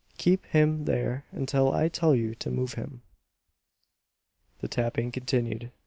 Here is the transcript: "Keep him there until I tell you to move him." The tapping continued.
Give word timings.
"Keep 0.17 0.47
him 0.47 0.85
there 0.85 1.25
until 1.31 1.71
I 1.71 1.87
tell 1.87 2.15
you 2.15 2.33
to 2.33 2.49
move 2.49 2.73
him." 2.73 3.03
The 4.59 4.67
tapping 4.67 5.11
continued. 5.11 5.69